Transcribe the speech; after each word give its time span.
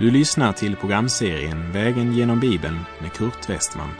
Du 0.00 0.10
lyssnar 0.10 0.52
till 0.52 0.76
programserien 0.76 1.72
Vägen 1.72 2.12
genom 2.12 2.40
Bibeln 2.40 2.78
med 3.00 3.12
Kurt 3.12 3.50
Westman. 3.50 3.90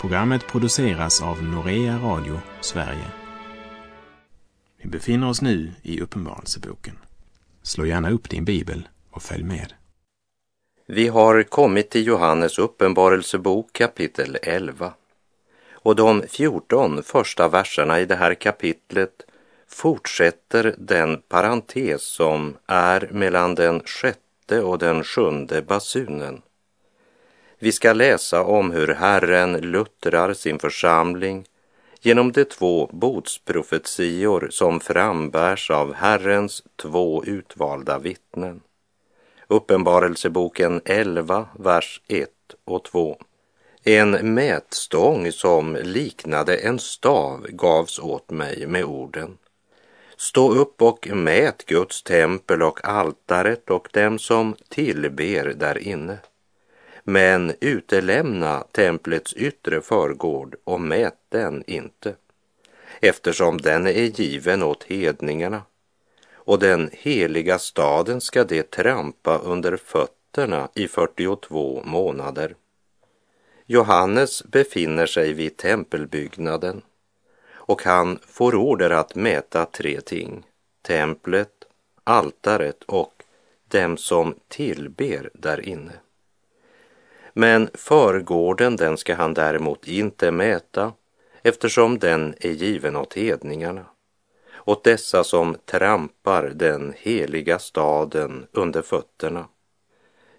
Programmet 0.00 0.46
produceras 0.46 1.22
av 1.22 1.42
Norea 1.42 1.98
Radio 1.98 2.40
Sverige. 2.60 3.06
Vi 4.82 4.88
befinner 4.88 5.28
oss 5.28 5.42
nu 5.42 5.72
i 5.82 6.00
Uppenbarelseboken. 6.00 6.98
Slå 7.62 7.86
gärna 7.86 8.10
upp 8.10 8.30
din 8.30 8.44
bibel 8.44 8.88
och 9.10 9.22
följ 9.22 9.44
med. 9.44 9.72
Vi 10.86 11.08
har 11.08 11.42
kommit 11.42 11.90
till 11.90 12.06
Johannes 12.06 12.58
uppenbarelsebok 12.58 13.72
kapitel 13.72 14.38
11. 14.42 14.94
Och 15.72 15.96
de 15.96 16.22
14 16.28 17.02
första 17.02 17.48
verserna 17.48 18.00
i 18.00 18.04
det 18.04 18.16
här 18.16 18.34
kapitlet 18.34 19.22
fortsätter 19.68 20.74
den 20.78 21.22
parentes 21.28 22.02
som 22.02 22.56
är 22.66 23.08
mellan 23.12 23.54
den 23.54 23.80
sjätte 23.80 24.21
och 24.50 24.78
den 24.78 25.04
sjunde 25.04 25.62
basunen. 25.62 26.42
Vi 27.58 27.72
ska 27.72 27.92
läsa 27.92 28.44
om 28.44 28.70
hur 28.70 28.88
Herren 28.88 29.52
luttrar 29.52 30.32
sin 30.34 30.58
församling 30.58 31.44
genom 32.00 32.32
de 32.32 32.44
två 32.44 32.90
botsprofetior 32.92 34.48
som 34.50 34.80
frambärs 34.80 35.70
av 35.70 35.94
Herrens 35.94 36.62
två 36.76 37.24
utvalda 37.24 37.98
vittnen. 37.98 38.60
Uppenbarelseboken 39.46 40.80
11, 40.84 41.48
vers 41.58 42.00
1 42.08 42.28
och 42.64 42.84
2. 42.84 43.18
En 43.84 44.34
mätstång 44.34 45.32
som 45.32 45.76
liknade 45.82 46.56
en 46.56 46.78
stav 46.78 47.46
gavs 47.48 47.98
åt 47.98 48.30
mig 48.30 48.66
med 48.66 48.84
orden. 48.84 49.38
Stå 50.22 50.54
upp 50.54 50.82
och 50.82 51.08
mät 51.12 51.66
Guds 51.66 52.02
tempel 52.02 52.62
och 52.62 52.88
altaret 52.88 53.70
och 53.70 53.88
dem 53.92 54.18
som 54.18 54.56
tillber 54.68 55.44
där 55.44 55.78
inne. 55.78 56.18
Men 57.04 57.52
utelämna 57.60 58.64
templets 58.72 59.34
yttre 59.34 59.80
förgård 59.80 60.56
och 60.64 60.80
mät 60.80 61.16
den 61.28 61.64
inte, 61.66 62.14
eftersom 63.00 63.58
den 63.58 63.86
är 63.86 64.20
given 64.20 64.62
åt 64.62 64.84
hedningarna 64.84 65.62
och 66.34 66.58
den 66.58 66.90
heliga 66.92 67.58
staden 67.58 68.20
ska 68.20 68.44
det 68.44 68.70
trampa 68.70 69.38
under 69.38 69.76
fötterna 69.76 70.68
i 70.74 70.88
42 70.88 71.82
månader. 71.84 72.54
Johannes 73.66 74.44
befinner 74.44 75.06
sig 75.06 75.32
vid 75.32 75.56
tempelbyggnaden 75.56 76.82
och 77.72 77.82
han 77.82 78.18
får 78.26 78.54
order 78.54 78.90
att 78.90 79.14
mäta 79.14 79.64
tre 79.64 80.00
ting. 80.00 80.46
Templet, 80.82 81.64
altaret 82.04 82.82
och 82.82 83.22
dem 83.68 83.96
som 83.96 84.34
tillber 84.48 85.30
där 85.34 85.68
inne. 85.68 85.92
Men 87.32 87.70
förgården 87.74 88.76
den 88.76 88.96
ska 88.96 89.14
han 89.14 89.34
däremot 89.34 89.88
inte 89.88 90.30
mäta 90.30 90.92
eftersom 91.42 91.98
den 91.98 92.34
är 92.40 92.50
given 92.50 92.96
åt 92.96 93.14
hedningarna, 93.14 93.84
åt 94.64 94.84
dessa 94.84 95.24
som 95.24 95.56
trampar 95.64 96.42
den 96.54 96.94
heliga 96.96 97.58
staden 97.58 98.46
under 98.52 98.82
fötterna 98.82 99.48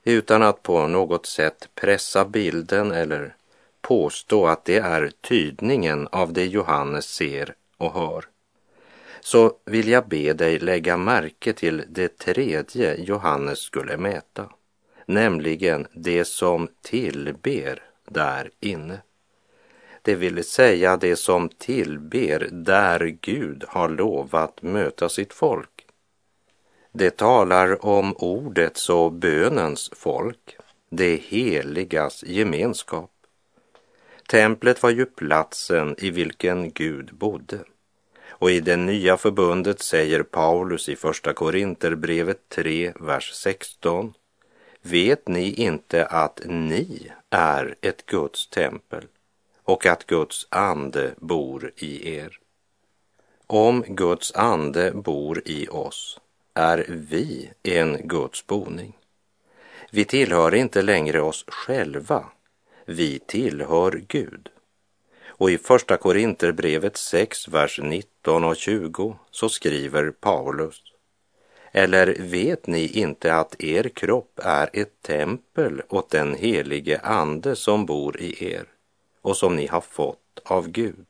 utan 0.04 0.44
att 0.44 0.64
på 0.64 0.88
något 0.88 1.26
sätt 1.26 1.70
pressa 1.76 2.26
bilden 2.26 2.92
eller 2.92 3.36
påstå 3.84 4.48
att 4.48 4.66
det 4.66 4.78
är 4.78 5.12
tydningen 5.22 6.08
av 6.12 6.34
det 6.34 6.46
Johannes 6.46 7.06
ser 7.06 7.56
och 7.78 7.94
hör, 7.94 8.26
så 9.22 9.54
vill 9.66 9.88
jag 9.88 10.08
be 10.08 10.34
dig 10.34 10.60
lägga 10.60 10.98
märke 10.98 11.54
till 11.54 11.84
det 11.90 12.18
tredje 12.18 12.96
Johannes 12.96 13.60
skulle 13.60 13.98
mäta, 13.98 14.50
nämligen 15.06 15.88
det 15.94 16.26
som 16.26 16.68
tillber 16.82 17.84
där 18.10 18.50
inne. 18.60 19.02
Det 20.02 20.16
vill 20.16 20.44
säga 20.44 20.98
det 20.98 21.16
som 21.16 21.50
tillber 21.50 22.50
där 22.52 23.18
Gud 23.22 23.64
har 23.68 23.90
lovat 23.90 24.62
möta 24.62 25.10
sitt 25.10 25.34
folk. 25.34 25.86
Det 26.92 27.18
talar 27.18 27.86
om 27.86 28.14
ordets 28.14 28.90
och 28.90 29.12
bönens 29.12 29.90
folk, 29.94 30.58
det 30.90 31.16
heligas 31.16 32.24
gemenskap. 32.24 33.10
Templet 34.28 34.84
var 34.84 34.90
ju 34.90 35.06
platsen 35.06 35.96
i 35.98 36.10
vilken 36.10 36.72
Gud 36.72 37.14
bodde. 37.14 37.60
Och 38.30 38.52
i 38.52 38.60
det 38.60 38.78
nya 38.78 39.18
förbundet 39.18 39.80
säger 39.80 40.24
Paulus 40.24 40.90
i 40.90 40.96
Första 40.96 41.34
Korinterbrevet 41.34 42.50
3, 42.50 42.94
vers 43.00 43.32
16. 43.34 44.14
Vet 44.82 45.28
ni 45.28 45.54
inte 45.54 46.06
att 46.06 46.42
ni 46.46 47.12
är 47.30 47.76
ett 47.82 48.06
Guds 48.06 48.48
tempel 48.48 49.04
och 49.64 49.86
att 49.86 50.08
Guds 50.08 50.48
ande 50.50 51.14
bor 51.18 51.72
i 51.76 52.16
er? 52.16 52.40
Om 53.48 53.84
Guds 53.88 54.36
ande 54.36 54.92
bor 54.92 55.42
i 55.46 55.68
oss 55.68 56.20
är 56.54 56.86
vi 56.90 57.52
en 57.64 58.08
Guds 58.08 58.48
boning. 58.48 58.98
Vi 59.92 60.06
tillhör 60.06 60.56
inte 60.56 60.82
längre 60.82 61.22
oss 61.22 61.46
själva 61.48 62.26
vi 62.86 63.20
tillhör 63.20 64.02
Gud. 64.08 64.50
Och 65.26 65.52
i 65.52 65.58
Första 65.58 65.98
Korinterbrevet 65.98 66.98
6, 66.98 67.48
vers 67.48 67.80
19 67.84 68.44
och 68.44 68.56
20 68.56 69.16
så 69.32 69.50
skriver 69.50 70.12
Paulus 70.12 70.94
eller 71.76 72.16
vet 72.20 72.68
ni 72.68 72.88
inte 72.88 73.36
att 73.36 73.64
er 73.64 73.90
kropp 73.90 74.40
är 74.44 74.70
ett 74.74 75.02
tempel 75.02 75.82
åt 75.90 76.10
den 76.10 76.36
helige 76.36 77.00
Ande 77.00 77.56
som 77.56 77.86
bor 77.86 78.22
i 78.22 78.54
er 78.54 78.66
och 79.22 79.38
som 79.38 79.56
ni 79.56 79.68
har 79.68 79.82
fått 79.82 80.40
av 80.44 80.68
Gud 80.68 81.06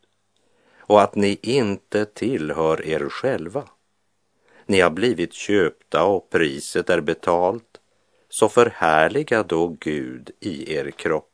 och 0.78 1.02
att 1.02 1.16
ni 1.16 1.40
inte 1.42 2.06
tillhör 2.06 2.86
er 2.86 3.10
själva? 3.10 3.64
Ni 4.66 4.80
har 4.80 4.90
blivit 4.90 5.34
köpta 5.34 6.04
och 6.04 6.30
priset 6.30 6.90
är 6.90 7.02
betalt, 7.02 7.80
så 8.30 8.50
förhärliga 8.50 9.44
då 9.44 9.68
Gud 9.68 10.32
i 10.40 10.74
er 10.74 10.92
kropp 10.92 11.33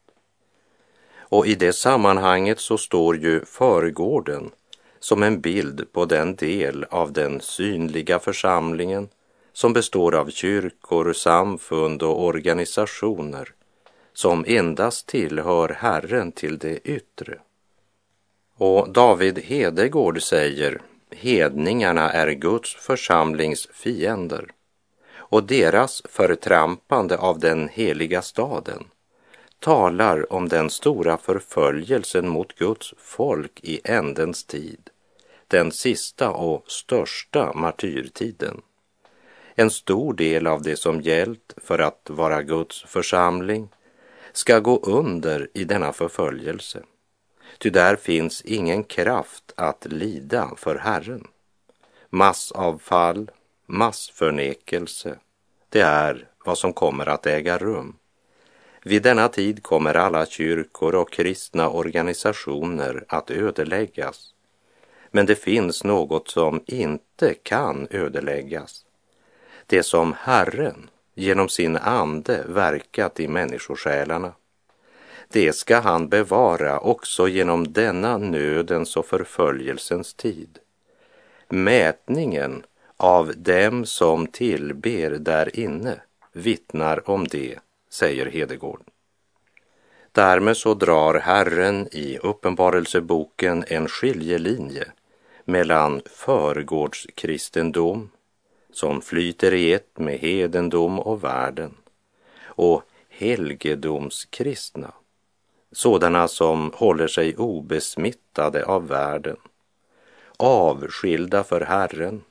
och 1.29 1.47
i 1.47 1.55
det 1.55 1.73
sammanhanget 1.73 2.59
så 2.59 2.77
står 2.77 3.17
ju 3.17 3.45
förgården 3.45 4.51
som 4.99 5.23
en 5.23 5.41
bild 5.41 5.91
på 5.91 6.05
den 6.05 6.35
del 6.35 6.85
av 6.89 7.13
den 7.13 7.41
synliga 7.41 8.19
församlingen 8.19 9.09
som 9.53 9.73
består 9.73 10.15
av 10.15 10.29
kyrkor, 10.29 11.13
samfund 11.13 12.03
och 12.03 12.23
organisationer 12.23 13.53
som 14.13 14.45
endast 14.47 15.07
tillhör 15.07 15.69
Herren 15.69 16.31
till 16.31 16.57
det 16.57 16.77
yttre. 16.77 17.39
Och 18.57 18.89
David 18.89 19.39
Hedegård 19.39 20.21
säger 20.21 20.81
hedningarna 21.11 22.11
är 22.11 22.31
Guds 22.31 22.75
församlings 22.75 23.67
fiender 23.73 24.45
och 25.15 25.43
deras 25.43 26.01
förtrampande 26.05 27.17
av 27.17 27.39
den 27.39 27.69
heliga 27.69 28.21
staden 28.21 28.83
talar 29.59 30.33
om 30.33 30.49
den 30.49 30.69
stora 30.69 31.17
förföljelsen 31.17 32.27
mot 32.27 32.55
Guds 32.55 32.93
folk 32.97 33.59
i 33.63 33.81
ändens 33.83 34.43
tid, 34.43 34.89
den 35.47 35.71
sista 35.71 36.31
och 36.31 36.71
största 36.71 37.53
martyrtiden. 37.53 38.61
En 39.55 39.69
stor 39.69 40.13
del 40.13 40.47
av 40.47 40.61
det 40.61 40.75
som 40.75 41.01
gällt 41.01 41.53
för 41.57 41.79
att 41.79 42.09
vara 42.09 42.43
Guds 42.43 42.83
församling 42.83 43.69
ska 44.33 44.59
gå 44.59 44.79
under 44.79 45.49
i 45.53 45.63
denna 45.63 45.93
förföljelse. 45.93 46.83
Ty 47.57 47.69
där 47.69 47.95
finns 47.95 48.41
ingen 48.41 48.83
kraft 48.83 49.53
att 49.57 49.85
lida 49.85 50.51
för 50.57 50.75
Herren. 50.75 51.27
Massavfall, 52.09 53.31
massförnekelse, 53.65 55.19
det 55.69 55.81
är 55.81 56.27
vad 56.45 56.57
som 56.57 56.73
kommer 56.73 57.05
att 57.09 57.25
äga 57.25 57.57
rum. 57.57 57.98
Vid 58.83 59.03
denna 59.03 59.27
tid 59.27 59.63
kommer 59.63 59.93
alla 59.93 60.25
kyrkor 60.25 60.95
och 60.95 61.11
kristna 61.11 61.69
organisationer 61.69 63.05
att 63.07 63.31
ödeläggas. 63.31 64.33
Men 65.11 65.25
det 65.25 65.35
finns 65.35 65.83
något 65.83 66.27
som 66.27 66.63
inte 66.65 67.33
kan 67.33 67.87
ödeläggas. 67.91 68.85
Det 69.65 69.83
som 69.83 70.15
Herren 70.19 70.89
genom 71.15 71.49
sin 71.49 71.77
ande 71.77 72.43
verkat 72.47 73.19
i 73.19 73.27
människosjälarna. 73.27 74.33
Det 75.27 75.53
ska 75.53 75.79
han 75.79 76.09
bevara 76.09 76.79
också 76.79 77.27
genom 77.27 77.73
denna 77.73 78.17
nödens 78.17 78.97
och 78.97 79.05
förföljelsens 79.05 80.13
tid. 80.13 80.59
Mätningen 81.49 82.63
av 82.97 83.33
dem 83.37 83.85
som 83.85 84.27
tillber 84.27 85.09
där 85.09 85.59
inne 85.59 86.01
vittnar 86.33 87.09
om 87.09 87.27
det 87.27 87.59
säger 87.89 88.25
Hedegård. 88.25 88.81
Därmed 90.11 90.57
så 90.57 90.73
drar 90.73 91.13
Herren 91.13 91.87
i 91.91 92.17
Uppenbarelseboken 92.17 93.63
en 93.67 93.87
skiljelinje 93.87 94.91
mellan 95.45 96.01
förgårdskristendom 96.05 98.09
som 98.73 99.01
flyter 99.01 99.53
i 99.53 99.73
ett 99.73 99.99
med 99.99 100.19
hedendom 100.19 100.99
och 100.99 101.23
världen 101.23 101.77
och 102.43 102.83
helgedomskristna, 103.09 104.91
sådana 105.71 106.27
som 106.27 106.71
håller 106.75 107.07
sig 107.07 107.37
obesmittade 107.37 108.65
av 108.65 108.87
världen, 108.87 109.37
avskilda 110.37 111.43
för 111.43 111.61
Herren 111.61 112.23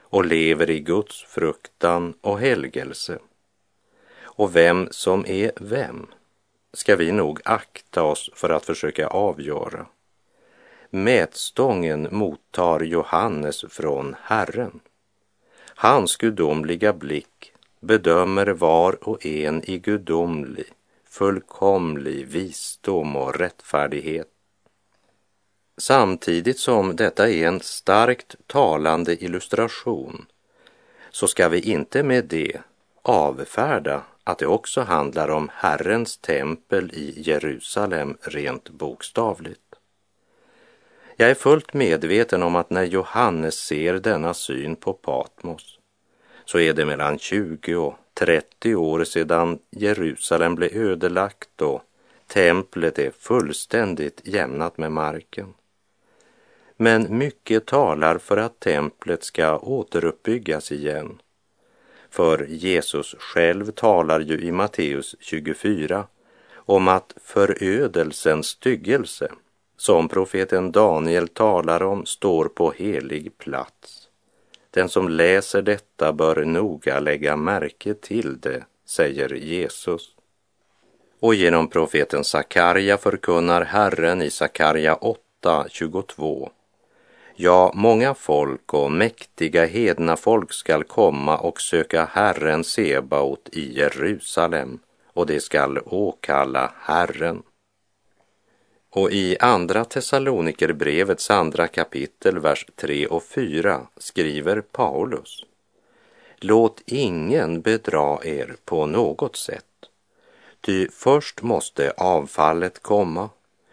och 0.00 0.24
lever 0.24 0.70
i 0.70 0.80
Guds 0.80 1.22
fruktan 1.22 2.14
och 2.20 2.40
helgelse. 2.40 3.18
Och 4.38 4.56
vem 4.56 4.88
som 4.90 5.26
är 5.26 5.52
vem 5.56 6.06
ska 6.72 6.96
vi 6.96 7.12
nog 7.12 7.40
akta 7.44 8.02
oss 8.02 8.30
för 8.34 8.50
att 8.50 8.64
försöka 8.64 9.06
avgöra. 9.06 9.86
Mätstången 10.90 12.08
mottar 12.10 12.80
Johannes 12.80 13.64
från 13.68 14.16
Herren. 14.22 14.80
Hans 15.74 16.16
gudomliga 16.16 16.92
blick 16.92 17.52
bedömer 17.80 18.46
var 18.46 19.08
och 19.08 19.26
en 19.26 19.70
i 19.70 19.78
gudomlig, 19.78 20.72
fullkomlig 21.04 22.26
visdom 22.26 23.16
och 23.16 23.34
rättfärdighet. 23.34 24.28
Samtidigt 25.76 26.58
som 26.58 26.96
detta 26.96 27.30
är 27.30 27.46
en 27.46 27.60
starkt 27.60 28.34
talande 28.46 29.24
illustration 29.24 30.26
så 31.10 31.28
ska 31.28 31.48
vi 31.48 31.60
inte 31.60 32.02
med 32.02 32.24
det 32.24 32.60
avfärda 33.02 34.02
att 34.28 34.38
det 34.38 34.46
också 34.46 34.80
handlar 34.80 35.28
om 35.28 35.50
Herrens 35.54 36.16
tempel 36.16 36.90
i 36.94 37.14
Jerusalem 37.16 38.16
rent 38.20 38.70
bokstavligt. 38.70 39.74
Jag 41.16 41.30
är 41.30 41.34
fullt 41.34 41.74
medveten 41.74 42.42
om 42.42 42.56
att 42.56 42.70
när 42.70 42.84
Johannes 42.84 43.54
ser 43.54 43.94
denna 43.94 44.34
syn 44.34 44.76
på 44.76 44.92
Patmos 44.92 45.78
så 46.44 46.58
är 46.58 46.72
det 46.72 46.84
mellan 46.84 47.18
20 47.18 47.76
och 47.76 47.94
30 48.14 48.74
år 48.74 49.04
sedan 49.04 49.58
Jerusalem 49.70 50.54
blev 50.54 50.76
ödelagt 50.76 51.62
och 51.62 51.82
templet 52.26 52.98
är 52.98 53.10
fullständigt 53.10 54.20
jämnat 54.24 54.78
med 54.78 54.92
marken. 54.92 55.54
Men 56.76 57.18
mycket 57.18 57.66
talar 57.66 58.18
för 58.18 58.36
att 58.36 58.60
templet 58.60 59.24
ska 59.24 59.58
återuppbyggas 59.58 60.72
igen. 60.72 61.18
För 62.10 62.46
Jesus 62.48 63.14
själv 63.18 63.70
talar 63.70 64.20
ju 64.20 64.40
i 64.40 64.52
Matteus 64.52 65.16
24 65.20 66.06
om 66.54 66.88
att 66.88 67.14
förödelsens 67.24 68.46
styggelse 68.46 69.28
som 69.76 70.08
profeten 70.08 70.72
Daniel 70.72 71.28
talar 71.28 71.82
om 71.82 72.06
står 72.06 72.44
på 72.44 72.72
helig 72.76 73.38
plats. 73.38 74.08
Den 74.70 74.88
som 74.88 75.08
läser 75.08 75.62
detta 75.62 76.12
bör 76.12 76.44
noga 76.44 77.00
lägga 77.00 77.36
märke 77.36 77.94
till 77.94 78.40
det, 78.40 78.64
säger 78.86 79.34
Jesus. 79.34 80.14
Och 81.20 81.34
genom 81.34 81.68
profeten 81.68 82.24
Sakarja 82.24 82.96
förkunnar 82.96 83.64
Herren 83.64 84.22
i 84.22 84.30
Sakarja 84.30 84.98
8.22 85.42 86.50
Ja, 87.40 87.72
många 87.74 88.14
folk 88.14 88.74
och 88.74 88.92
mäktiga 88.92 89.66
hedna 89.66 90.16
folk 90.16 90.52
skall 90.52 90.84
komma 90.84 91.36
och 91.38 91.60
söka 91.60 92.04
Herren 92.04 92.64
Sebaot 92.64 93.48
i 93.52 93.78
Jerusalem 93.78 94.78
och 95.12 95.26
det 95.26 95.40
skall 95.40 95.78
åkalla 95.78 96.72
Herren. 96.80 97.42
Och 98.90 99.10
i 99.10 99.36
Andra 99.40 99.84
Thessalonikerbrevets 99.84 101.30
andra 101.30 101.66
kapitel, 101.66 102.38
vers 102.38 102.66
3 102.76 103.06
och 103.06 103.22
4 103.22 103.86
skriver 103.96 104.60
Paulus 104.60 105.44
Låt 106.36 106.82
ingen 106.86 107.60
bedra 107.60 108.18
er 108.24 108.56
på 108.64 108.86
något 108.86 109.36
sätt, 109.36 109.64
ty 110.60 110.88
först 110.88 111.42
måste 111.42 111.92
avfallet 111.96 112.82
komma 112.82 113.30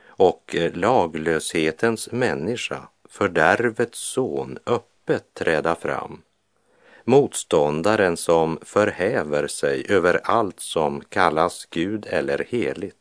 och 0.08 0.56
laglöshetens 0.74 2.12
människa, 2.12 2.88
fördärvets 3.18 4.00
son, 4.00 4.58
öppet 4.66 5.34
träda 5.34 5.76
fram. 5.76 6.22
Motståndaren 7.04 8.18
som 8.18 8.60
förhäver 8.62 9.48
sig 9.48 9.86
över 9.90 10.22
allt 10.24 10.60
som 10.60 11.02
kallas 11.02 11.66
Gud 11.66 12.06
eller 12.10 12.46
heligt 12.50 12.96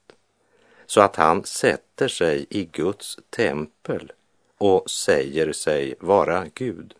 så 0.87 1.01
att 1.01 1.17
han 1.17 1.45
sätter 1.45 2.09
sig 2.09 2.47
i 2.51 2.65
Guds 2.65 3.19
tempel 3.31 4.13
och 4.59 4.91
säger 4.91 5.53
sig 5.53 5.95
vara 6.01 6.47
Gud. 6.55 6.95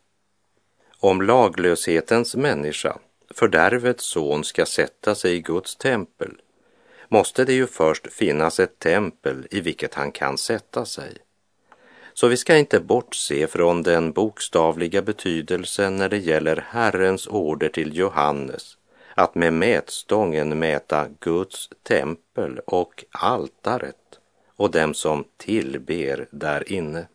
Om 0.99 1.23
laglöshetens 1.23 2.37
människa, 2.37 2.99
fördärvets 3.31 4.05
son, 4.05 4.45
ska 4.45 4.67
sätta 4.67 5.15
sig 5.15 5.35
i 5.35 5.41
Guds 5.41 5.77
tempel 5.77 6.41
måste 7.09 7.45
det 7.45 7.53
ju 7.53 7.67
först 7.67 8.13
finnas 8.13 8.61
ett 8.61 8.79
tempel 8.79 9.47
i 9.51 9.61
vilket 9.61 9.95
han 9.95 10.13
kan 10.13 10.39
sätta 10.39 10.85
sig. 10.85 11.24
Så 12.15 12.29
vi 12.29 12.37
ska 12.37 12.57
inte 12.57 12.81
bortse 12.81 13.47
från 13.47 13.83
den 13.83 14.13
bokstavliga 14.13 15.03
betydelsen 15.03 15.97
när 15.97 16.09
det 16.09 16.19
gäller 16.19 16.65
Herrens 16.69 17.27
order 17.27 17.69
till 17.69 17.97
Johannes 17.97 18.77
att 19.15 19.35
med 19.35 19.53
mätstången 19.53 20.59
mäta 20.59 21.07
Guds 21.21 21.71
tempel 21.83 22.61
och 22.67 23.05
altaret 23.11 24.19
och 24.57 24.71
dem 24.71 24.95
som 24.95 25.25
tillber 25.37 26.29
där 26.31 26.73
inne. 26.73 27.07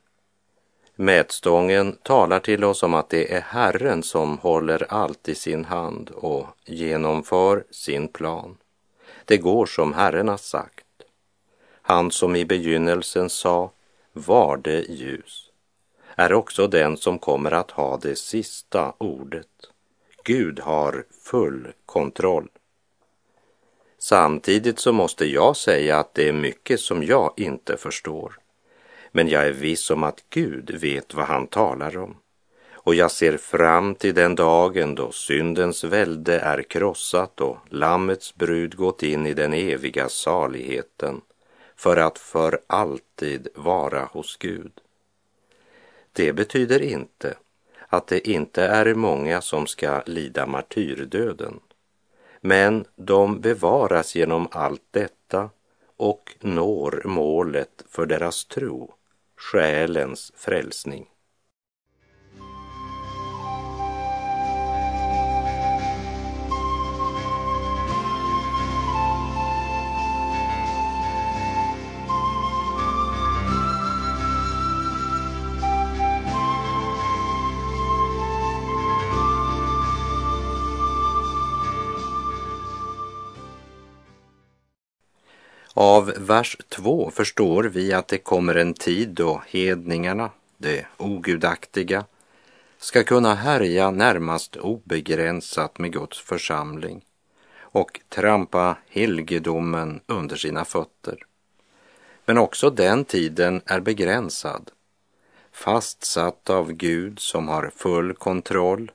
Mätstången 0.96 1.96
talar 2.04 2.40
till 2.40 2.64
oss 2.64 2.84
om 2.84 2.94
att 2.94 3.10
det 3.10 3.34
är 3.34 3.42
Herren 3.42 4.04
som 4.04 4.38
håller 4.38 4.86
allt 4.90 5.30
i 5.30 5.36
sin 5.36 5.66
hand 5.66 6.10
och 6.10 6.48
genomför 6.66 7.64
sin 7.72 8.08
plan. 8.08 8.58
Det 9.26 9.38
går 9.38 9.66
som 9.66 9.94
Herren 9.94 10.28
har 10.28 10.38
sagt. 10.38 10.86
Han 11.82 12.12
som 12.12 12.36
i 12.36 12.46
begynnelsen 12.46 13.30
sa 13.30 13.72
var 14.28 14.58
det 14.58 14.90
ljus 14.90 15.50
är 16.20 16.34
också 16.34 16.68
den 16.68 16.98
som 16.98 17.20
kommer 17.20 17.52
att 17.52 17.72
ha 17.72 17.98
det 17.98 18.16
sista 18.16 18.94
ordet. 18.98 19.48
Gud 20.24 20.60
har 20.60 21.06
full 21.24 21.68
kontroll. 21.86 22.48
Samtidigt 24.00 24.80
så 24.80 24.92
måste 24.92 25.26
jag 25.26 25.58
säga 25.58 26.00
att 26.00 26.14
det 26.14 26.28
är 26.28 26.34
mycket 26.34 26.80
som 26.80 27.04
jag 27.04 27.34
inte 27.38 27.78
förstår. 27.78 28.38
Men 29.12 29.28
jag 29.28 29.48
är 29.48 29.52
viss 29.52 29.92
om 29.92 30.04
att 30.04 30.24
Gud 30.30 30.72
vet 30.82 31.14
vad 31.14 31.26
han 31.26 31.48
talar 31.48 31.98
om. 31.98 32.18
Och 32.72 32.96
jag 32.96 33.12
ser 33.12 33.38
fram 33.38 33.96
till 33.96 34.16
den 34.16 34.36
dagen 34.36 34.96
då 34.96 35.12
syndens 35.12 35.84
välde 35.84 36.40
är 36.40 36.64
krossat 36.64 37.42
och 37.42 37.58
Lammets 37.70 38.36
brud 38.36 38.76
gått 38.76 39.04
in 39.04 39.26
i 39.26 39.34
den 39.34 39.54
eviga 39.54 40.10
saligheten 40.10 41.22
för 41.80 41.98
att 41.98 42.18
för 42.18 42.60
alltid 42.68 43.48
vara 43.56 44.06
hos 44.06 44.38
Gud. 44.38 44.72
Det 46.14 46.34
betyder 46.34 46.82
inte 46.82 47.38
att 47.88 48.08
det 48.08 48.28
inte 48.30 48.64
är 48.64 48.94
många 48.94 49.42
som 49.42 49.68
ska 49.68 50.02
lida 50.06 50.46
martyrdöden. 50.46 51.60
Men 52.42 52.86
de 52.96 53.42
bevaras 53.42 54.16
genom 54.16 54.48
allt 54.52 54.84
detta 54.92 55.50
och 55.98 56.36
når 56.40 57.02
målet 57.06 57.84
för 57.90 58.06
deras 58.06 58.46
tro, 58.46 58.94
själens 59.36 60.32
frälsning. 60.36 61.08
Av 85.82 86.14
vers 86.18 86.58
2 86.70 87.12
förstår 87.12 87.64
vi 87.64 87.94
att 87.94 88.08
det 88.08 88.18
kommer 88.18 88.56
en 88.56 88.74
tid 88.74 89.10
då 89.10 89.44
hedningarna, 89.48 90.32
det 90.58 90.86
ogudaktiga, 90.98 92.06
ska 92.78 93.04
kunna 93.04 93.36
härja 93.36 93.92
närmast 93.92 94.56
obegränsat 94.56 95.80
med 95.80 95.94
Guds 95.94 96.20
församling 96.20 97.06
och 97.60 98.00
trampa 98.10 98.78
helgedomen 98.90 100.02
under 100.06 100.36
sina 100.36 100.66
fötter. 100.66 101.18
Men 102.26 102.38
också 102.38 102.70
den 102.70 103.06
tiden 103.06 103.62
är 103.66 103.80
begränsad, 103.80 104.72
fastsatt 105.52 106.50
av 106.50 106.72
Gud 106.72 107.20
som 107.20 107.48
har 107.48 107.72
full 107.76 108.14
kontroll, 108.14 108.92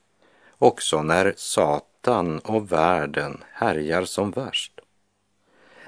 också 0.58 1.02
när 1.02 1.34
Satan 1.36 2.38
och 2.38 2.72
världen 2.72 3.44
härjar 3.52 4.04
som 4.04 4.30
värst. 4.30 4.73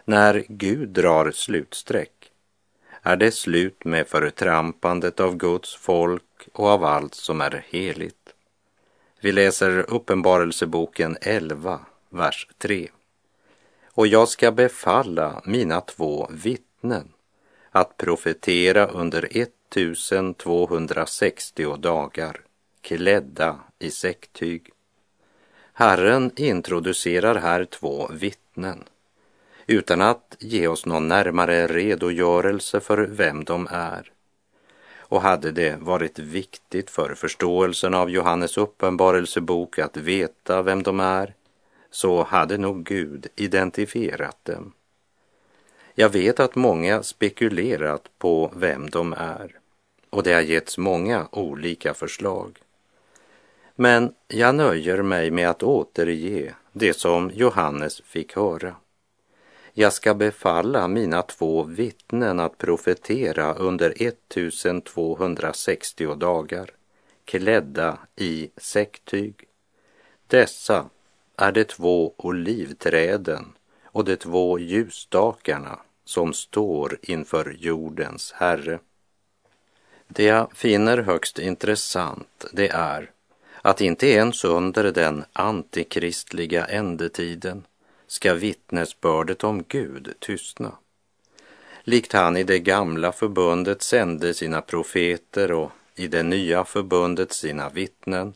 När 0.08 0.44
Gud 0.48 0.88
drar 0.88 1.30
slutsträck 1.30 2.32
är 3.02 3.16
det 3.16 3.30
slut 3.30 3.84
med 3.84 4.08
förtrampandet 4.08 5.20
av 5.20 5.36
Guds 5.36 5.76
folk 5.76 6.48
och 6.52 6.66
av 6.66 6.84
allt 6.84 7.14
som 7.14 7.40
är 7.40 7.64
heligt. 7.68 8.34
Vi 9.20 9.32
läser 9.32 9.90
Uppenbarelseboken 9.90 11.16
11, 11.20 11.80
vers 12.10 12.48
3. 12.58 12.88
Och 13.86 14.06
jag 14.06 14.28
ska 14.28 14.52
befalla 14.52 15.42
mina 15.44 15.80
två 15.80 16.28
vittnen 16.30 17.12
att 17.70 17.96
profetera 17.96 18.86
under 18.86 19.28
1260 19.30 21.76
dagar 21.76 22.40
klädda 22.80 23.58
i 23.78 23.90
säcktyg. 23.90 24.70
Herren 25.72 26.30
introducerar 26.36 27.34
här 27.34 27.64
två 27.64 28.08
vittnen 28.12 28.84
utan 29.66 30.02
att 30.02 30.36
ge 30.38 30.68
oss 30.68 30.86
någon 30.86 31.08
närmare 31.08 31.66
redogörelse 31.66 32.80
för 32.80 32.98
vem 32.98 33.44
de 33.44 33.68
är. 33.70 34.12
Och 34.98 35.22
hade 35.22 35.52
det 35.52 35.76
varit 35.80 36.18
viktigt 36.18 36.90
för 36.90 37.14
förståelsen 37.14 37.94
av 37.94 38.10
Johannes 38.10 38.58
uppenbarelsebok 38.58 39.78
att 39.78 39.96
veta 39.96 40.62
vem 40.62 40.82
de 40.82 41.00
är, 41.00 41.34
så 41.90 42.22
hade 42.22 42.58
nog 42.58 42.84
Gud 42.84 43.26
identifierat 43.36 44.44
dem. 44.44 44.72
Jag 45.94 46.08
vet 46.08 46.40
att 46.40 46.54
många 46.54 47.02
spekulerat 47.02 48.10
på 48.18 48.52
vem 48.56 48.90
de 48.90 49.12
är 49.12 49.58
och 50.10 50.22
det 50.22 50.32
har 50.32 50.40
getts 50.40 50.78
många 50.78 51.28
olika 51.32 51.94
förslag. 51.94 52.58
Men 53.74 54.14
jag 54.28 54.54
nöjer 54.54 55.02
mig 55.02 55.30
med 55.30 55.50
att 55.50 55.62
återge 55.62 56.54
det 56.72 56.94
som 56.94 57.30
Johannes 57.34 58.00
fick 58.00 58.36
höra. 58.36 58.74
Jag 59.78 59.92
ska 59.92 60.14
befalla 60.14 60.88
mina 60.88 61.22
två 61.22 61.62
vittnen 61.62 62.40
att 62.40 62.58
profetera 62.58 63.54
under 63.54 64.02
1260 64.02 66.14
dagar, 66.14 66.70
klädda 67.24 67.98
i 68.16 68.50
säcktyg. 68.56 69.34
Dessa 70.26 70.90
är 71.36 71.52
de 71.52 71.64
två 71.64 72.14
olivträden 72.16 73.52
och 73.84 74.04
de 74.04 74.16
två 74.16 74.58
ljusstakarna 74.58 75.78
som 76.04 76.32
står 76.32 76.98
inför 77.02 77.56
jordens 77.58 78.32
Herre. 78.32 78.78
Det 80.08 80.24
jag 80.24 80.52
finner 80.52 80.98
högst 80.98 81.38
intressant 81.38 82.44
det 82.52 82.68
är 82.68 83.10
att 83.62 83.80
inte 83.80 84.06
ens 84.06 84.44
under 84.44 84.92
den 84.92 85.24
antikristliga 85.32 86.64
ändetiden 86.64 87.64
ska 88.16 88.34
vittnesbördet 88.34 89.44
om 89.44 89.64
Gud 89.68 90.14
tystna. 90.18 90.72
Likt 91.82 92.12
han 92.12 92.36
i 92.36 92.42
det 92.42 92.58
gamla 92.58 93.12
förbundet 93.12 93.82
sände 93.82 94.34
sina 94.34 94.60
profeter 94.60 95.52
och 95.52 95.70
i 95.94 96.06
det 96.06 96.22
nya 96.22 96.64
förbundet 96.64 97.32
sina 97.32 97.68
vittnen, 97.68 98.34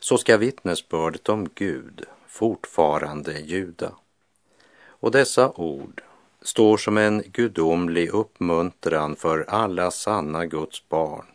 så 0.00 0.18
ska 0.18 0.36
vittnesbördet 0.36 1.28
om 1.28 1.48
Gud 1.54 2.04
fortfarande 2.28 3.40
ljuda. 3.40 3.92
Och 4.86 5.10
dessa 5.10 5.50
ord 5.50 6.02
står 6.42 6.76
som 6.76 6.98
en 6.98 7.22
gudomlig 7.26 8.08
uppmuntran 8.08 9.16
för 9.16 9.44
alla 9.48 9.90
sanna 9.90 10.46
Guds 10.46 10.88
barn 10.88 11.26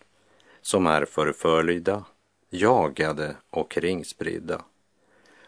som 0.62 0.88
är 0.88 1.05
förföljda, 1.05 2.03
jagade 2.50 3.36
och 3.50 3.72
kringspridda 3.72 4.62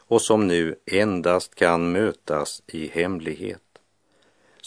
och 0.08 0.22
som 0.22 0.48
nu 0.48 0.76
endast 0.86 1.56
kan 1.56 1.92
mötas 1.92 2.64
i 2.68 2.88
hemlighet 2.88 3.62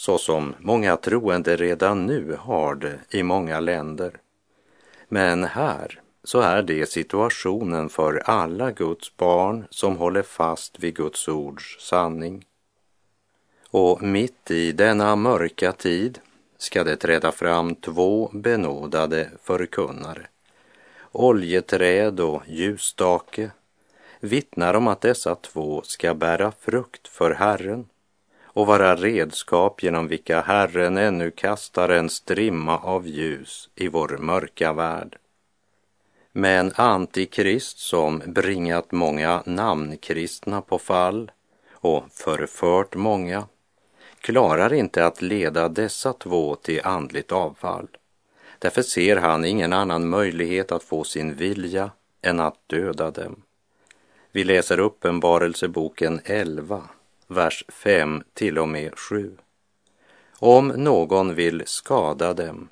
så 0.01 0.17
som 0.17 0.55
många 0.59 0.97
troende 0.97 1.55
redan 1.55 2.05
nu 2.05 2.37
har 2.39 2.75
det 2.75 2.99
i 3.09 3.23
många 3.23 3.59
länder. 3.59 4.19
Men 5.07 5.43
här 5.43 6.01
så 6.23 6.39
är 6.39 6.61
det 6.61 6.89
situationen 6.89 7.89
för 7.89 8.21
alla 8.25 8.71
Guds 8.71 9.17
barn 9.17 9.67
som 9.69 9.97
håller 9.97 10.21
fast 10.21 10.79
vid 10.79 10.95
Guds 10.95 11.27
ords 11.27 11.77
sanning. 11.79 12.45
Och 13.69 14.03
mitt 14.03 14.51
i 14.51 14.71
denna 14.71 15.15
mörka 15.15 15.71
tid 15.71 16.19
ska 16.57 16.83
det 16.83 16.97
träda 16.97 17.31
fram 17.31 17.75
två 17.75 18.29
benådade 18.33 19.29
förkunnare. 19.43 20.27
Oljeträd 21.11 22.19
och 22.19 22.43
ljusstake 22.47 23.51
vittnar 24.21 24.73
om 24.73 24.87
att 24.87 25.01
dessa 25.01 25.35
två 25.35 25.81
ska 25.83 26.13
bära 26.13 26.51
frukt 26.59 27.07
för 27.07 27.31
Herren 27.31 27.85
och 28.43 28.67
vara 28.67 28.95
redskap 28.95 29.83
genom 29.83 30.07
vilka 30.07 30.41
Herren 30.41 30.97
ännu 30.97 31.31
kastar 31.31 31.89
en 31.89 32.09
strimma 32.09 32.77
av 32.77 33.07
ljus 33.07 33.69
i 33.75 33.87
vår 33.87 34.17
mörka 34.17 34.73
värld. 34.73 35.17
Men 36.31 36.71
antikrist 36.75 37.79
som 37.79 38.21
bringat 38.25 38.91
många 38.91 39.43
namnkristna 39.45 40.61
på 40.61 40.79
fall 40.79 41.31
och 41.71 42.03
förfört 42.11 42.95
många 42.95 43.47
klarar 44.21 44.73
inte 44.73 45.05
att 45.05 45.21
leda 45.21 45.69
dessa 45.69 46.13
två 46.13 46.55
till 46.55 46.81
andligt 46.83 47.31
avfall. 47.31 47.87
Därför 48.59 48.81
ser 48.81 49.15
han 49.15 49.45
ingen 49.45 49.73
annan 49.73 50.09
möjlighet 50.09 50.71
att 50.71 50.83
få 50.83 51.03
sin 51.03 51.35
vilja 51.35 51.91
än 52.21 52.39
att 52.39 52.57
döda 52.67 53.11
dem. 53.11 53.43
Vi 54.33 54.43
läser 54.43 54.79
Uppenbarelseboken 54.79 56.21
11, 56.23 56.83
vers 57.27 57.65
5 57.67 58.23
till 58.33 58.59
och 58.59 58.67
med 58.67 58.99
7. 58.99 59.37
Om 60.39 60.67
någon 60.67 61.35
vill 61.35 61.63
skada 61.65 62.33
dem 62.33 62.69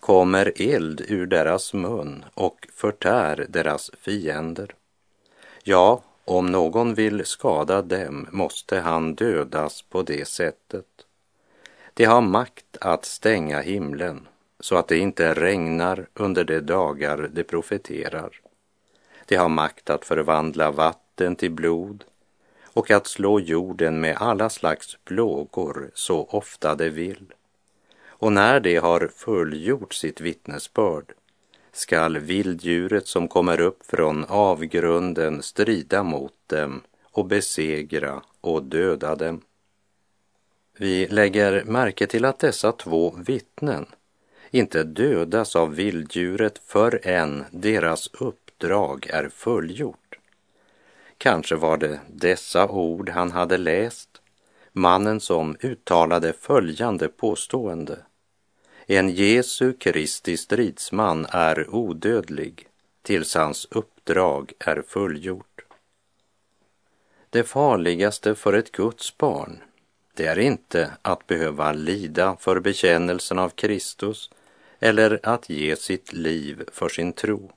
kommer 0.00 0.52
eld 0.56 1.04
ur 1.08 1.26
deras 1.26 1.74
mun 1.74 2.24
och 2.34 2.68
förtär 2.72 3.46
deras 3.48 3.90
fiender. 4.00 4.74
Ja, 5.62 6.02
om 6.24 6.46
någon 6.46 6.94
vill 6.94 7.26
skada 7.26 7.82
dem 7.82 8.26
måste 8.30 8.80
han 8.80 9.14
dödas 9.14 9.82
på 9.82 10.02
det 10.02 10.28
sättet. 10.28 10.86
De 11.94 12.04
har 12.04 12.20
makt 12.20 12.76
att 12.80 13.04
stänga 13.04 13.60
himlen 13.60 14.28
så 14.60 14.76
att 14.76 14.88
det 14.88 14.98
inte 14.98 15.34
regnar 15.34 16.06
under 16.14 16.44
de 16.44 16.60
dagar 16.60 17.30
de 17.32 17.44
profeterar. 17.44 18.40
De 19.26 19.36
har 19.36 19.48
makt 19.48 19.90
att 19.90 20.04
förvandla 20.04 20.70
vatten 20.70 21.36
till 21.36 21.50
blod 21.50 22.04
och 22.64 22.90
att 22.90 23.06
slå 23.06 23.40
jorden 23.40 24.00
med 24.00 24.16
alla 24.16 24.50
slags 24.50 24.98
plågor 25.04 25.90
så 25.94 26.24
ofta 26.24 26.74
de 26.74 26.90
vill. 26.90 27.32
Och 28.06 28.32
när 28.32 28.60
de 28.60 28.76
har 28.76 29.10
fullgjort 29.16 29.94
sitt 29.94 30.20
vittnesbörd 30.20 31.12
skall 31.72 32.18
vilddjuret 32.18 33.06
som 33.06 33.28
kommer 33.28 33.60
upp 33.60 33.86
från 33.86 34.24
avgrunden 34.24 35.42
strida 35.42 36.02
mot 36.02 36.34
dem 36.46 36.80
och 37.04 37.26
besegra 37.26 38.22
och 38.40 38.62
döda 38.62 39.16
dem. 39.16 39.40
Vi 40.78 41.06
lägger 41.06 41.64
märke 41.64 42.06
till 42.06 42.24
att 42.24 42.38
dessa 42.38 42.72
två 42.72 43.14
vittnen 43.26 43.86
inte 44.50 44.82
dödas 44.82 45.56
av 45.56 45.74
vilddjuret 45.74 46.60
förrän 46.66 47.44
deras 47.50 48.08
uppdrag 48.54 49.06
är 49.06 49.28
fullgjort. 49.28 50.18
Kanske 51.18 51.56
var 51.56 51.76
det 51.76 52.00
dessa 52.08 52.68
ord 52.68 53.08
han 53.08 53.32
hade 53.32 53.56
läst, 53.58 54.08
mannen 54.72 55.20
som 55.20 55.56
uttalade 55.60 56.32
följande 56.32 57.08
påstående. 57.08 57.98
En 58.86 59.08
Jesu 59.08 59.72
Kristi 59.72 60.36
stridsman 60.36 61.26
är 61.30 61.74
odödlig 61.74 62.68
tills 63.02 63.34
hans 63.34 63.66
uppdrag 63.70 64.52
är 64.58 64.82
fullgjort. 64.88 65.64
Det 67.30 67.44
farligaste 67.44 68.34
för 68.34 68.52
ett 68.52 68.72
Guds 68.72 69.18
barn, 69.18 69.58
det 70.14 70.26
är 70.26 70.38
inte 70.38 70.90
att 71.02 71.26
behöva 71.26 71.72
lida 71.72 72.36
för 72.40 72.60
bekännelsen 72.60 73.38
av 73.38 73.48
Kristus 73.48 74.30
eller 74.78 75.20
att 75.22 75.48
ge 75.48 75.76
sitt 75.76 76.12
liv 76.12 76.64
för 76.72 76.88
sin 76.88 77.12
tro. 77.12 77.52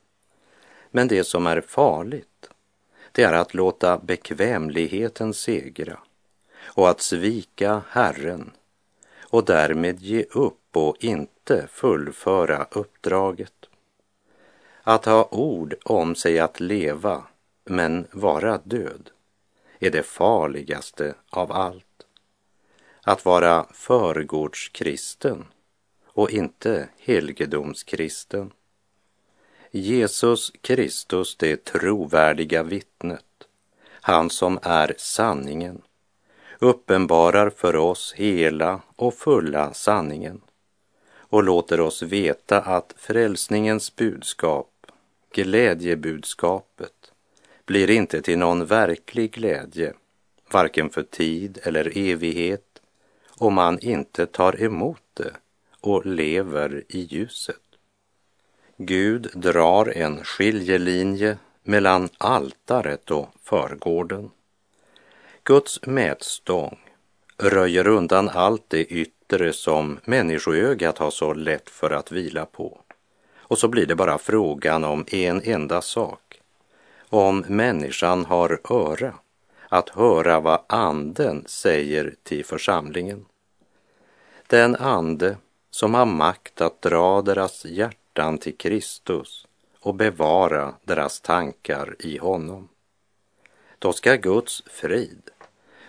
Men 0.98 1.08
det 1.08 1.24
som 1.24 1.48
är 1.48 1.62
farligt, 1.62 2.50
det 3.12 3.24
är 3.24 3.34
att 3.34 3.54
låta 3.54 3.98
bekvämligheten 3.98 5.34
segra 5.34 6.00
och 6.60 6.89
att 6.89 7.01
svika 7.01 7.82
Herren 7.89 8.51
och 9.20 9.46
därmed 9.46 10.00
ge 10.00 10.24
upp 10.24 10.77
och 10.77 11.04
inte 11.04 11.68
fullföra 11.72 12.68
uppdraget. 12.72 13.54
Att 14.84 15.06
ha 15.06 15.27
ord 15.32 15.75
om 15.86 16.16
sig 16.16 16.39
att 16.39 16.60
leva 16.60 17.24
men 17.66 18.08
vara 18.12 18.58
död 18.63 19.10
är 19.80 19.92
det 19.92 20.04
farligaste 20.04 21.16
av 21.30 21.51
allt. 21.51 22.06
Att 23.01 23.25
vara 23.25 23.68
förgårdskristen 23.74 25.46
och 26.06 26.32
inte 26.32 26.89
helgedomskristen. 27.00 28.51
Jesus 29.81 30.51
Kristus, 30.62 31.36
det 31.36 31.63
trovärdiga 31.63 32.63
vittnet, 32.63 33.48
han 33.89 34.29
som 34.29 34.60
är 34.62 34.93
sanningen, 34.98 35.81
uppenbarar 36.60 37.50
för 37.50 37.75
oss 37.75 38.13
hela 38.17 38.81
och 38.96 39.13
fulla 39.13 39.74
sanningen 39.74 40.41
och 41.29 41.43
låter 41.43 41.79
oss 41.79 42.01
veta 42.01 42.62
att 42.62 42.93
frälsningens 42.98 43.96
budskap, 43.96 44.72
glädjebudskapet, 45.34 47.12
blir 47.65 47.89
inte 47.89 48.22
till 48.22 48.39
någon 48.39 48.65
verklig 48.65 49.31
glädje 49.31 49.93
varken 50.51 50.89
för 50.89 51.03
tid 51.03 51.60
eller 51.63 51.98
evighet, 51.98 52.81
om 53.38 53.53
man 53.53 53.79
inte 53.79 54.25
tar 54.25 54.63
emot 54.63 55.01
det 55.13 55.34
och 55.81 56.05
lever 56.05 56.84
i 56.88 57.00
ljuset. 57.00 57.67
Gud 58.79 59.31
drar 59.34 59.98
en 59.98 60.24
skiljelinje 60.24 61.38
mellan 61.63 62.10
altaret 62.17 63.12
och 63.12 63.29
förgården. 63.43 64.31
Guds 65.43 65.86
mätstång 65.86 66.79
röjer 67.38 67.88
undan 67.88 68.29
allt 68.29 68.63
det 68.67 68.86
yttre 68.86 69.53
som 69.53 70.00
människoögat 70.03 70.98
har 70.98 71.12
så 71.12 71.34
lätt 71.34 71.69
för 71.69 71.89
att 71.89 72.12
vila 72.12 72.46
på. 72.46 72.81
Och 73.38 73.57
så 73.57 73.67
blir 73.67 73.86
det 73.86 73.96
bara 73.96 74.17
frågan 74.17 74.84
om 74.84 75.05
en 75.07 75.41
enda 75.43 75.81
sak. 75.81 76.41
Om 77.10 77.46
människan 77.48 78.25
har 78.25 78.60
öra 78.69 79.13
att 79.69 79.89
höra 79.89 80.39
vad 80.39 80.60
anden 80.67 81.43
säger 81.48 82.15
till 82.24 82.46
församlingen. 82.46 83.25
Den 84.48 84.75
ande 84.75 85.38
som 85.72 85.93
har 85.93 86.05
makt 86.05 86.62
att 86.62 86.81
dra 86.81 87.22
deras 87.22 87.65
hjärta 87.65 88.07
hjärtan 88.18 88.38
till 88.38 88.58
Kristus 88.58 89.48
och 89.80 89.96
bevara 89.96 90.76
deras 90.84 91.22
tankar 91.22 91.96
i 92.00 92.18
honom. 92.18 92.70
Då 93.80 93.94
ska 93.94 94.16
Guds 94.16 94.64
frid, 94.66 95.30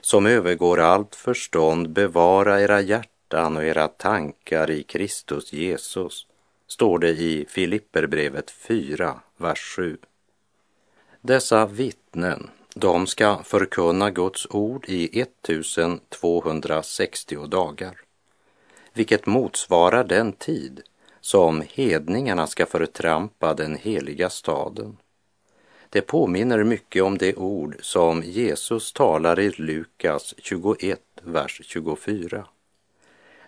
som 0.00 0.26
övergår 0.26 0.80
allt 0.80 1.14
förstånd, 1.14 1.90
bevara 1.90 2.60
era 2.60 2.80
hjärtan 2.80 3.56
och 3.56 3.64
era 3.64 3.88
tankar 3.88 4.70
i 4.70 4.82
Kristus 4.82 5.52
Jesus, 5.52 6.26
står 6.66 6.98
det 6.98 7.10
i 7.10 7.46
Filipperbrevet 7.48 8.50
4, 8.50 9.20
vers 9.36 9.74
7. 9.76 9.98
Dessa 11.20 11.66
vittnen, 11.66 12.50
de 12.74 13.06
ska 13.06 13.42
förkunna 13.44 14.10
Guds 14.10 14.46
ord 14.50 14.84
i 14.88 15.20
1260 15.20 17.46
dagar, 17.46 18.00
vilket 18.92 19.26
motsvarar 19.26 20.04
den 20.04 20.32
tid 20.32 20.82
som 21.20 21.62
hedningarna 21.74 22.46
ska 22.46 22.66
förtrampa 22.66 23.54
den 23.54 23.76
heliga 23.76 24.30
staden. 24.30 24.96
Det 25.90 26.00
påminner 26.00 26.64
mycket 26.64 27.02
om 27.02 27.18
det 27.18 27.34
ord 27.34 27.76
som 27.80 28.22
Jesus 28.22 28.92
talar 28.92 29.40
i 29.40 29.50
Lukas 29.50 30.34
21, 30.38 31.00
vers 31.22 31.60
24. 31.64 32.46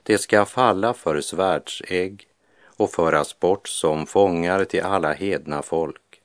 Det 0.03 0.19
ska 0.19 0.45
falla 0.45 0.95
för 0.95 1.21
svärdsägg 1.21 2.27
och 2.65 2.91
föras 2.91 3.41
bort 3.41 3.69
som 3.69 4.07
fångar 4.07 4.65
till 4.65 4.83
alla 4.83 5.13
hedna 5.13 5.63
folk. 5.63 6.23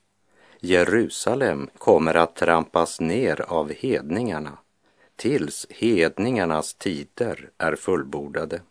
Jerusalem 0.60 1.70
kommer 1.78 2.14
att 2.14 2.36
trampas 2.36 3.00
ner 3.00 3.42
av 3.42 3.74
hedningarna 3.74 4.58
tills 5.16 5.68
hedningarnas 5.70 6.74
tider 6.74 7.50
är 7.58 7.76
fullbordade. 7.76 8.62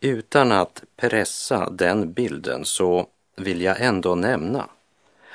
Utan 0.00 0.52
att 0.52 0.84
pressa 0.96 1.70
den 1.70 2.12
bilden 2.12 2.64
så 2.64 3.06
vill 3.36 3.60
jag 3.60 3.80
ändå 3.80 4.14
nämna 4.14 4.68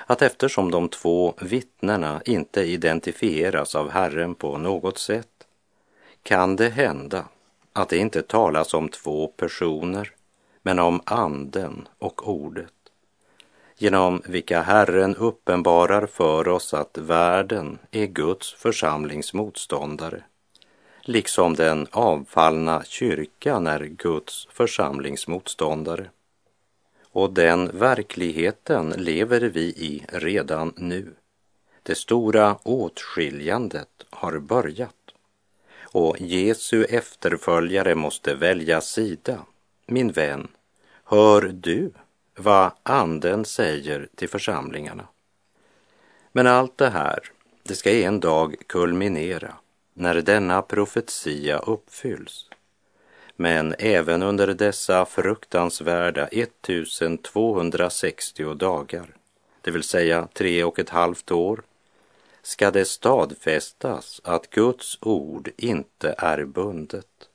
att 0.05 0.21
eftersom 0.21 0.71
de 0.71 0.89
två 0.89 1.33
vittnena 1.41 2.21
inte 2.25 2.61
identifieras 2.61 3.75
av 3.75 3.89
Herren 3.89 4.35
på 4.35 4.57
något 4.57 4.97
sätt 4.97 5.47
kan 6.23 6.55
det 6.55 6.69
hända 6.69 7.25
att 7.73 7.89
det 7.89 7.97
inte 7.97 8.21
talas 8.21 8.73
om 8.73 8.89
två 8.89 9.27
personer 9.27 10.11
men 10.61 10.79
om 10.79 11.01
anden 11.05 11.87
och 11.99 12.29
ordet 12.29 12.71
genom 13.77 14.21
vilka 14.25 14.61
Herren 14.61 15.15
uppenbarar 15.15 16.05
för 16.05 16.47
oss 16.47 16.73
att 16.73 16.97
världen 16.97 17.79
är 17.91 18.05
Guds 18.05 18.53
församlingsmotståndare 18.53 20.23
liksom 21.07 21.55
den 21.55 21.87
avfallna 21.91 22.83
kyrkan 22.83 23.67
är 23.67 23.79
Guds 23.79 24.47
församlingsmotståndare. 24.51 26.09
Och 27.11 27.33
den 27.33 27.77
verkligheten 27.77 28.89
lever 28.89 29.41
vi 29.41 29.61
i 29.61 30.05
redan 30.07 30.73
nu. 30.77 31.13
Det 31.83 31.95
stora 31.95 32.57
åtskiljandet 32.63 34.05
har 34.09 34.39
börjat 34.39 34.95
och 35.95 36.21
Jesu 36.21 36.83
efterföljare 36.83 37.95
måste 37.95 38.35
välja 38.35 38.81
sida. 38.81 39.39
Min 39.85 40.11
vän, 40.11 40.47
hör 41.03 41.41
du 41.41 41.91
vad 42.35 42.71
Anden 42.83 43.45
säger 43.45 44.09
till 44.15 44.29
församlingarna? 44.29 45.07
Men 46.31 46.47
allt 46.47 46.77
det 46.77 46.89
här, 46.89 47.19
det 47.63 47.75
ska 47.75 47.91
en 47.91 48.19
dag 48.19 48.55
kulminera 48.67 49.53
när 49.97 50.21
denna 50.21 50.61
profetia 50.61 51.59
uppfylls. 51.59 52.49
Men 53.35 53.75
även 53.79 54.23
under 54.23 54.47
dessa 54.47 55.05
fruktansvärda 55.05 56.27
1260 56.27 58.53
dagar, 58.53 59.15
det 59.61 59.71
vill 59.71 59.83
säga 59.83 60.27
tre 60.33 60.63
och 60.63 60.79
ett 60.79 60.89
halvt 60.89 61.31
år, 61.31 61.61
ska 62.41 62.71
det 62.71 62.85
stadfästas 62.85 64.21
att 64.23 64.49
Guds 64.49 64.97
ord 65.01 65.49
inte 65.57 66.15
är 66.17 66.45
bundet. 66.45 67.29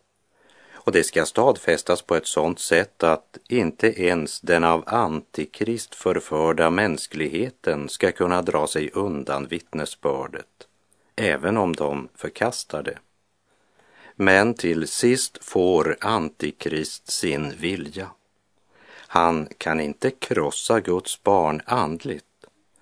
Och 0.73 0.93
det 0.93 1.05
ska 1.05 1.27
stadfästas 1.27 2.03
på 2.03 2.15
ett 2.15 2.27
sådant 2.27 2.61
sätt 2.61 3.03
att 3.03 3.39
inte 3.49 4.03
ens 4.03 4.41
den 4.41 4.65
av 4.65 4.85
Antikrist 4.87 5.95
förförda 5.95 6.71
mänskligheten 6.71 7.89
ska 7.89 8.13
kunna 8.13 8.43
dra 8.43 8.67
sig 8.67 8.91
undan 8.95 9.47
vittnesbördet 9.47 10.67
även 11.21 11.57
om 11.57 11.77
de 11.77 12.09
förkastar 12.15 12.83
det. 12.83 12.99
Men 14.15 14.55
till 14.55 14.89
sist 14.89 15.45
får 15.45 15.97
Antikrist 16.01 17.11
sin 17.11 17.55
vilja. 17.59 18.11
Han 18.93 19.49
kan 19.59 19.81
inte 19.81 20.11
krossa 20.11 20.81
Guds 20.81 21.23
barn 21.23 21.63
andligt, 21.67 22.25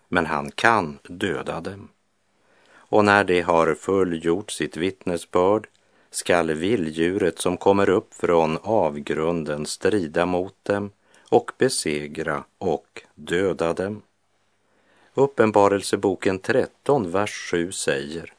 men 0.09 0.27
han 0.27 0.51
kan 0.51 0.99
döda 1.03 1.61
dem. 1.61 1.89
Och 2.91 3.05
när 3.05 3.25
de 3.25 3.41
har 3.41 3.75
fullgjort 3.75 4.51
sitt 4.51 4.77
vittnesbörd 4.77 5.69
skall 6.11 6.51
vilddjuret 6.51 7.39
som 7.39 7.57
kommer 7.57 7.89
upp 7.89 8.15
från 8.15 8.59
avgrunden 8.63 9.67
strida 9.67 10.27
mot 10.27 10.65
dem 10.65 10.91
och 11.31 11.51
besegra 11.59 12.45
och 12.59 13.03
döda 13.15 13.75
dem. 13.75 14.03
Uppenbarelseboken 15.19 16.39
13, 16.39 17.11
vers 17.11 17.51
7 17.51 17.73
säger 17.73 18.33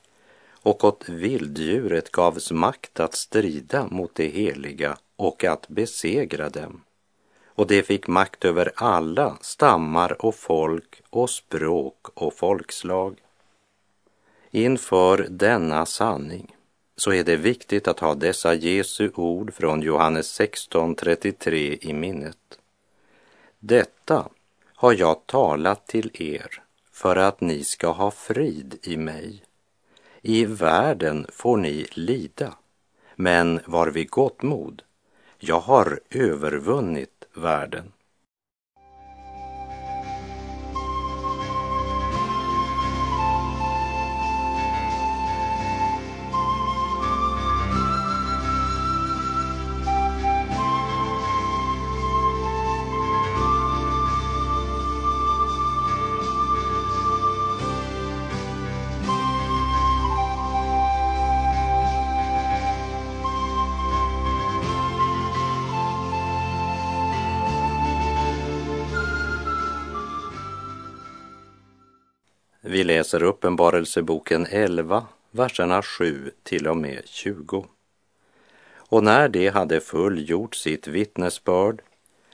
och 0.63 0.83
åt 0.83 1.09
vilddjuret 1.09 2.11
gavs 2.11 2.51
makt 2.51 2.99
att 2.99 3.15
strida 3.15 3.87
mot 3.87 4.15
det 4.15 4.27
heliga 4.27 4.97
och 5.15 5.43
att 5.43 5.67
besegra 5.67 6.49
dem. 6.49 6.81
Och 7.45 7.67
det 7.67 7.83
fick 7.83 8.07
makt 8.07 8.45
över 8.45 8.71
alla 8.75 9.37
stammar 9.41 10.25
och 10.25 10.35
folk 10.35 11.01
och 11.09 11.29
språk 11.29 12.07
och 12.13 12.33
folkslag. 12.33 13.17
Inför 14.51 15.27
denna 15.29 15.85
sanning 15.85 16.55
så 16.95 17.13
är 17.13 17.23
det 17.23 17.35
viktigt 17.35 17.87
att 17.87 17.99
ha 17.99 18.15
dessa 18.15 18.53
Jesu 18.53 19.11
ord 19.15 19.53
från 19.53 19.81
Johannes 19.81 20.39
16.33 20.39 21.77
i 21.81 21.93
minnet. 21.93 22.59
Detta 23.59 24.29
har 24.75 24.93
jag 24.93 25.25
talat 25.25 25.87
till 25.87 26.11
er 26.13 26.63
för 26.99 27.15
att 27.15 27.41
ni 27.41 27.63
ska 27.63 27.91
ha 27.91 28.11
frid 28.11 28.79
i 28.83 28.97
mig. 28.97 29.43
I 30.21 30.45
världen 30.45 31.27
får 31.31 31.57
ni 31.57 31.87
lida, 31.91 32.53
men 33.15 33.59
var 33.65 33.87
vid 33.87 34.09
gott 34.09 34.41
mod. 34.41 34.81
Jag 35.37 35.59
har 35.59 35.99
övervunnit 36.09 37.25
världen. 37.33 37.91
Vi 72.71 72.83
läser 72.83 73.23
Uppenbarelseboken 73.23 74.47
11, 74.49 75.05
verserna 75.31 75.81
7 75.81 76.31
till 76.43 76.67
och 76.67 76.77
med 76.77 77.01
20. 77.05 77.65
Och 78.75 79.03
när 79.03 79.29
de 79.29 79.47
hade 79.47 79.79
fullgjort 79.79 80.55
sitt 80.55 80.87
vittnesbörd 80.87 81.81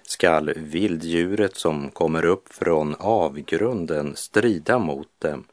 skall 0.04 0.54
vilddjuret 0.56 1.56
som 1.56 1.90
kommer 1.90 2.26
upp 2.26 2.54
från 2.54 2.96
avgrunden 3.00 4.16
strida 4.16 4.80
mot 4.80 5.08
dem 5.20 5.44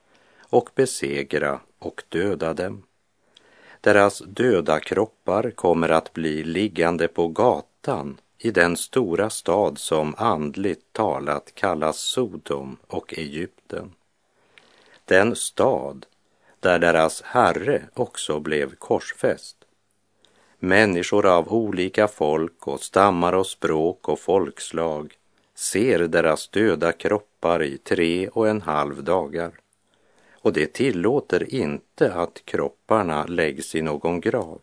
och 0.40 0.70
besegra 0.74 1.60
och 1.78 2.02
döda 2.08 2.54
dem. 2.54 2.82
Deras 3.80 4.22
döda 4.26 4.80
kroppar 4.80 5.50
kommer 5.50 5.88
att 5.88 6.12
bli 6.12 6.44
liggande 6.44 7.08
på 7.08 7.28
gatan 7.28 8.20
i 8.38 8.50
den 8.50 8.76
stora 8.76 9.30
stad 9.30 9.78
som 9.78 10.14
andligt 10.18 10.92
talat 10.92 11.54
kallas 11.54 11.98
Sodom 11.98 12.76
och 12.86 13.18
Egypten. 13.18 13.92
Den 15.12 15.36
stad 15.36 16.06
där 16.60 16.78
deras 16.78 17.22
herre 17.22 17.82
också 17.94 18.40
blev 18.40 18.74
korsfäst. 18.74 19.56
Människor 20.58 21.26
av 21.26 21.52
olika 21.52 22.08
folk 22.08 22.66
och 22.66 22.80
stammar 22.80 23.32
och 23.32 23.46
språk 23.46 24.08
och 24.08 24.18
folkslag 24.18 25.14
ser 25.54 25.98
deras 25.98 26.48
döda 26.48 26.92
kroppar 26.92 27.62
i 27.62 27.78
tre 27.78 28.28
och 28.28 28.48
en 28.48 28.62
halv 28.62 29.04
dagar. 29.04 29.52
Och 30.32 30.52
det 30.52 30.72
tillåter 30.72 31.54
inte 31.54 32.14
att 32.14 32.42
kropparna 32.44 33.26
läggs 33.26 33.74
i 33.74 33.82
någon 33.82 34.20
grav. 34.20 34.60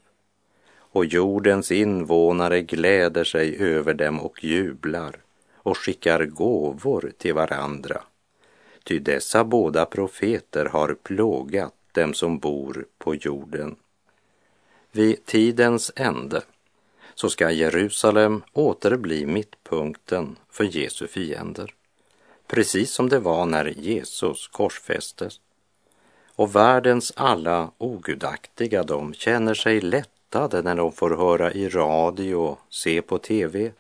Och 0.72 1.06
jordens 1.06 1.72
invånare 1.72 2.62
gläder 2.62 3.24
sig 3.24 3.58
över 3.60 3.94
dem 3.94 4.20
och 4.20 4.44
jublar 4.44 5.16
och 5.56 5.78
skickar 5.78 6.26
gåvor 6.26 7.12
till 7.18 7.34
varandra. 7.34 8.04
Ty 8.84 9.00
dessa 9.00 9.44
båda 9.44 9.86
profeter 9.86 10.66
har 10.66 10.94
plågat 10.94 11.74
dem 11.92 12.14
som 12.14 12.40
bor 12.40 12.86
på 12.98 13.16
jorden. 13.16 13.76
Vid 14.92 15.26
tidens 15.26 15.92
ände 15.96 16.42
så 17.16 17.30
ska 17.30 17.52
Jerusalem 17.52 18.44
åter 18.54 18.96
bli 18.96 19.26
mittpunkten 19.26 20.36
för 20.50 20.64
Jesu 20.64 21.08
fiender. 21.08 21.74
Precis 22.48 22.92
som 22.92 23.10
det 23.10 23.20
var 23.20 23.46
när 23.46 23.66
Jesus 23.66 24.48
korsfästes. 24.48 25.40
Och 26.36 26.56
världens 26.56 27.14
alla 27.16 27.72
ogudaktiga, 27.78 28.84
de 28.84 29.14
känner 29.14 29.54
sig 29.54 29.82
lättade 29.82 30.62
när 30.62 30.76
de 30.76 30.92
får 30.92 31.10
höra 31.10 31.52
i 31.52 31.70
radio 31.70 32.36
och 32.36 32.60
se 32.70 33.02
på 33.02 33.18
TV 33.18 33.72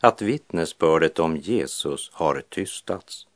att 0.00 0.22
vittnesbördet 0.22 1.18
om 1.18 1.36
Jesus 1.36 2.10
har 2.12 2.42
tystats. 2.48 3.26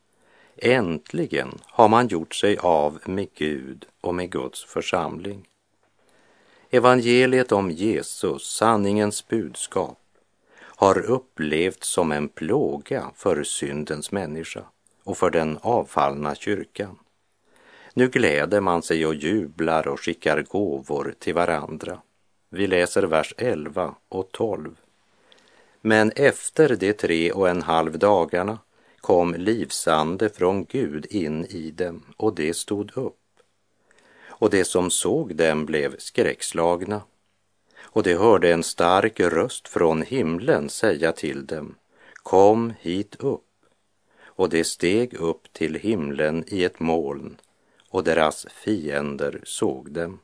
Äntligen 0.62 1.59
har 1.64 1.88
man 1.88 2.09
gjort 2.09 2.35
sig 2.35 2.59
av 2.59 2.99
med 3.05 3.29
Gud 3.35 3.87
och 4.01 4.14
med 4.14 4.31
Guds 4.31 4.64
församling. 4.64 5.49
Evangeliet 6.71 7.53
om 7.53 7.71
Jesus, 7.71 8.57
sanningens 8.57 9.29
budskap, 9.29 9.99
har 10.61 10.99
upplevts 10.99 11.88
som 11.88 12.12
en 12.12 12.29
plåga 12.29 13.11
för 13.14 13.42
syndens 13.44 14.12
människa 14.12 14.62
och 15.05 15.18
för 15.18 15.31
den 15.31 15.59
avfallna 15.62 16.35
kyrkan. 16.35 16.99
Nu 17.94 18.09
gläder 18.09 18.61
man 18.61 18.83
sig 18.83 19.07
och 19.07 19.14
jublar 19.14 19.88
och 19.88 20.01
skickar 20.01 20.42
gåvor 20.42 21.14
till 21.18 21.35
varandra. 21.35 22.01
Vi 22.51 22.66
läser 22.66 23.03
vers 23.03 23.35
11 23.37 23.94
och 24.09 24.33
12. 24.33 24.77
Men 25.81 26.12
efter 26.16 26.77
de 26.77 26.92
tre 26.92 27.33
och 27.33 27.49
en 27.49 27.62
halv 27.62 27.99
dagarna 27.99 28.59
kom 29.01 29.35
livsande 29.35 30.29
från 30.29 30.65
Gud 30.65 31.07
in 31.11 31.45
i 31.45 31.71
dem 31.71 32.05
och 32.17 32.35
det 32.35 32.55
stod 32.55 32.97
upp. 32.97 33.15
Och 34.27 34.51
de 34.51 34.65
som 34.65 34.91
såg 34.91 35.37
dem 35.37 35.67
blev 35.67 35.97
skräckslagna. 35.99 37.03
Och 37.79 38.03
de 38.03 38.15
hörde 38.15 38.53
en 38.53 38.63
stark 38.63 39.21
röst 39.21 39.69
från 39.69 40.03
himlen 40.03 40.69
säga 40.69 41.13
till 41.13 41.47
dem, 41.47 41.75
kom 42.15 42.73
hit 42.81 43.17
upp. 43.19 43.45
Och 44.25 44.49
de 44.49 44.65
steg 44.65 45.15
upp 45.15 45.53
till 45.53 45.75
himlen 45.75 46.45
i 46.47 46.65
ett 46.65 46.81
moln 46.81 47.37
och 47.91 48.05
deras 48.05 48.47
fiender 48.51 49.41
såg 49.45 49.91
dem. 49.93 50.19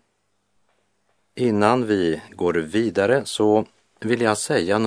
Innan 1.35 1.87
vi 1.87 2.23
går 2.31 2.55
vidare 2.55 3.23
så 3.25 3.67
vill 4.01 4.21
jag 4.21 4.39
säga 4.39 4.79